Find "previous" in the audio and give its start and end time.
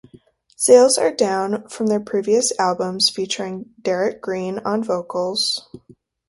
1.99-2.51